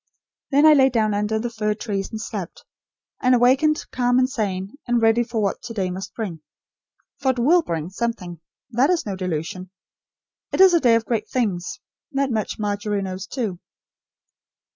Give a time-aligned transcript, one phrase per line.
[0.49, 2.65] Then I lay down under the fir trees and slept;
[3.21, 6.39] and awakened calm and sane, and ready for what to day must bring.
[7.19, 8.39] For it WILL bring something.
[8.71, 9.69] That is no delusion.
[10.51, 11.79] It is a day of great things.
[12.13, 13.59] That much, Margery knows, too."